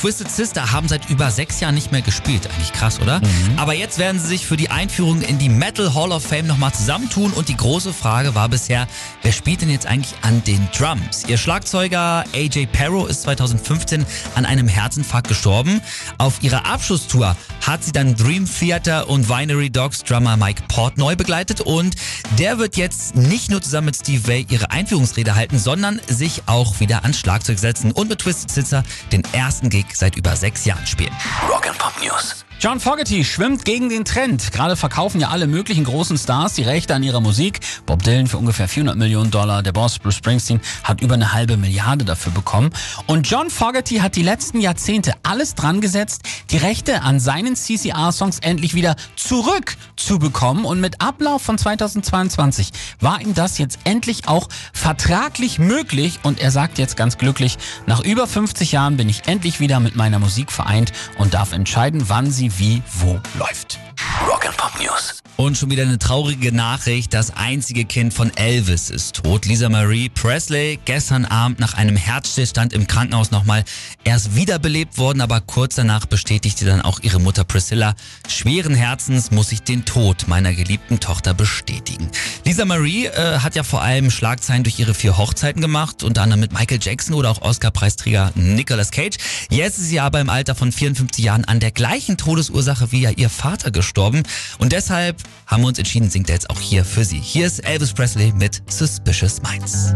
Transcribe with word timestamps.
Twisted 0.00 0.30
Sister 0.30 0.70
haben 0.70 0.86
seit 0.86 1.10
über 1.10 1.32
sechs 1.32 1.58
Jahren 1.58 1.74
nicht 1.74 1.90
mehr 1.90 2.02
gespielt. 2.02 2.48
Eigentlich 2.48 2.72
krass, 2.72 3.00
oder? 3.00 3.18
Mhm. 3.18 3.58
Aber 3.58 3.74
jetzt 3.74 3.98
werden 3.98 4.20
sie 4.20 4.28
sich 4.28 4.46
für 4.46 4.56
die 4.56 4.70
Einführung 4.70 5.22
in 5.22 5.38
die 5.38 5.48
Metal 5.48 5.92
Hall 5.92 6.12
of 6.12 6.24
Fame 6.24 6.46
nochmal 6.46 6.72
zusammentun. 6.72 7.32
Und 7.32 7.48
die 7.48 7.56
große 7.56 7.92
Frage 7.92 8.36
war 8.36 8.48
bisher, 8.48 8.86
wer 9.22 9.32
spielt 9.32 9.62
denn 9.62 9.70
jetzt 9.70 9.86
eigentlich 9.86 10.14
an 10.22 10.44
den 10.44 10.68
Drums? 10.76 11.24
Ihr 11.26 11.36
Schlagzeuger 11.36 12.24
AJ 12.32 12.66
Perro 12.66 13.06
ist 13.06 13.22
2015 13.22 14.06
an 14.36 14.46
einem 14.46 14.68
Herzinfarkt 14.68 15.26
gestorben. 15.26 15.80
Auf 16.16 16.44
ihrer 16.44 16.66
Abschlusstour 16.66 17.36
hat 17.66 17.82
sie 17.82 17.90
dann 17.90 18.14
Dream 18.14 18.46
Theater 18.46 19.10
und 19.10 19.28
Winery 19.28 19.68
Dogs 19.68 20.04
Drummer 20.04 20.36
Mike 20.36 20.62
Portnoy 20.68 21.16
begleitet. 21.16 21.60
Und 21.60 21.96
der 22.38 22.58
wird 22.58 22.76
jetzt 22.76 23.16
nicht 23.16 23.50
nur 23.50 23.62
zusammen 23.62 23.86
mit 23.86 23.96
Steve 23.96 24.28
Vai 24.28 24.46
ihre 24.48 24.70
Einführungsrede 24.70 25.34
halten, 25.34 25.58
sondern 25.58 26.00
sich 26.06 26.42
auch 26.46 26.78
wieder 26.78 27.02
ans 27.02 27.18
Schlagzeug 27.18 27.58
setzen 27.58 27.90
und 27.90 28.08
mit 28.08 28.20
Twisted 28.20 28.52
Sister 28.52 28.84
den 29.10 29.24
ersten 29.32 29.70
Gig 29.88 29.96
seit 29.96 30.16
über 30.16 30.36
sechs 30.36 30.64
Jahren 30.64 30.86
spielen. 30.86 31.14
Rock'n'Pop 31.48 32.02
News. 32.02 32.44
John 32.60 32.80
Fogerty 32.80 33.24
schwimmt 33.24 33.64
gegen 33.64 33.88
den 33.88 34.04
Trend. 34.04 34.50
Gerade 34.50 34.74
verkaufen 34.74 35.20
ja 35.20 35.28
alle 35.28 35.46
möglichen 35.46 35.84
großen 35.84 36.18
Stars 36.18 36.54
die 36.54 36.64
Rechte 36.64 36.92
an 36.92 37.04
ihrer 37.04 37.20
Musik. 37.20 37.60
Bob 37.86 38.02
Dylan 38.02 38.26
für 38.26 38.36
ungefähr 38.36 38.66
400 38.66 38.96
Millionen 38.96 39.30
Dollar. 39.30 39.62
Der 39.62 39.70
Boss 39.70 40.00
Bruce 40.00 40.16
Springsteen 40.16 40.60
hat 40.82 41.00
über 41.00 41.14
eine 41.14 41.32
halbe 41.32 41.56
Milliarde 41.56 42.04
dafür 42.04 42.32
bekommen. 42.32 42.70
Und 43.06 43.30
John 43.30 43.48
Fogerty 43.48 43.98
hat 43.98 44.16
die 44.16 44.24
letzten 44.24 44.60
Jahrzehnte 44.60 45.12
alles 45.22 45.54
dran 45.54 45.80
gesetzt, 45.80 46.22
die 46.50 46.56
Rechte 46.56 47.02
an 47.02 47.20
seinen 47.20 47.54
CCR-Songs 47.54 48.40
endlich 48.40 48.74
wieder 48.74 48.96
zurückzubekommen. 49.14 50.64
Und 50.64 50.80
mit 50.80 51.00
Ablauf 51.00 51.42
von 51.42 51.58
2022 51.58 52.70
war 52.98 53.20
ihm 53.20 53.34
das 53.34 53.58
jetzt 53.58 53.78
endlich 53.84 54.26
auch 54.26 54.48
vertraglich 54.72 55.60
möglich. 55.60 56.18
Und 56.24 56.40
er 56.40 56.50
sagt 56.50 56.78
jetzt 56.78 56.96
ganz 56.96 57.18
glücklich, 57.18 57.56
nach 57.86 58.00
über 58.00 58.26
50 58.26 58.72
Jahren 58.72 58.96
bin 58.96 59.08
ich 59.08 59.28
endlich 59.28 59.60
wieder 59.60 59.78
mit 59.78 59.94
meiner 59.94 60.18
Musik 60.18 60.50
vereint 60.50 60.90
und 61.18 61.34
darf 61.34 61.52
entscheiden, 61.52 62.08
wann 62.08 62.32
sie 62.32 62.47
wie, 62.56 62.82
wo 63.00 63.20
läuft. 63.38 63.78
Rock'n'Pop 64.26 64.82
News. 64.82 65.22
Und 65.36 65.56
schon 65.56 65.70
wieder 65.70 65.84
eine 65.84 65.98
traurige 65.98 66.50
Nachricht. 66.50 67.14
Das 67.14 67.36
einzige 67.36 67.84
Kind 67.84 68.12
von 68.12 68.36
Elvis 68.36 68.90
ist 68.90 69.22
tot. 69.22 69.46
Lisa 69.46 69.68
Marie 69.68 70.08
Presley, 70.08 70.80
gestern 70.84 71.24
Abend 71.24 71.60
nach 71.60 71.74
einem 71.74 71.94
Herzstillstand 71.94 72.72
im 72.72 72.88
Krankenhaus 72.88 73.30
nochmal 73.30 73.64
erst 74.02 74.34
wiederbelebt 74.34 74.98
worden, 74.98 75.20
aber 75.20 75.40
kurz 75.40 75.76
danach 75.76 76.06
bestätigte 76.06 76.64
dann 76.64 76.80
auch 76.80 76.98
ihre 77.00 77.20
Mutter 77.20 77.44
Priscilla, 77.44 77.94
schweren 78.28 78.74
Herzens 78.74 79.30
muss 79.30 79.52
ich 79.52 79.62
den 79.62 79.84
Tod 79.84 80.26
meiner 80.26 80.54
geliebten 80.54 80.98
Tochter 80.98 81.34
bestätigen. 81.34 82.10
Lisa 82.58 82.66
Marie 82.66 83.06
äh, 83.06 83.38
hat 83.38 83.54
ja 83.54 83.62
vor 83.62 83.82
allem 83.82 84.10
Schlagzeilen 84.10 84.64
durch 84.64 84.80
ihre 84.80 84.92
vier 84.92 85.16
Hochzeiten 85.16 85.62
gemacht, 85.62 86.02
unter 86.02 86.22
anderem 86.22 86.40
mit 86.40 86.52
Michael 86.52 86.80
Jackson 86.82 87.14
oder 87.14 87.30
auch 87.30 87.40
Oscar-Preisträger 87.40 88.32
Nicolas 88.34 88.90
Cage. 88.90 89.16
Jetzt 89.48 89.78
ist 89.78 89.90
sie 89.90 90.00
aber 90.00 90.20
im 90.20 90.28
Alter 90.28 90.56
von 90.56 90.72
54 90.72 91.24
Jahren 91.24 91.44
an 91.44 91.60
der 91.60 91.70
gleichen 91.70 92.16
Todesursache 92.16 92.90
wie 92.90 93.02
ja 93.02 93.10
ihr 93.10 93.30
Vater 93.30 93.70
gestorben 93.70 94.24
und 94.58 94.72
deshalb 94.72 95.18
haben 95.46 95.62
wir 95.62 95.68
uns 95.68 95.78
entschieden, 95.78 96.10
singt 96.10 96.30
er 96.30 96.34
jetzt 96.34 96.50
auch 96.50 96.60
hier 96.60 96.84
für 96.84 97.04
sie. 97.04 97.20
Hier 97.20 97.46
ist 97.46 97.60
Elvis 97.60 97.92
Presley 97.92 98.32
mit 98.32 98.60
Suspicious 98.66 99.40
Minds. 99.40 99.94